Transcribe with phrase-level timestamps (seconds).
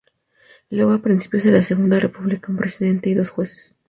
[0.71, 3.75] Luego a principios de la Segunda República, un Presidente y dos Jueces.